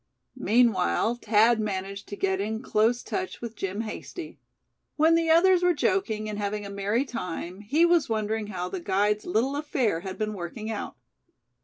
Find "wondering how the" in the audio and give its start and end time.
8.09-8.79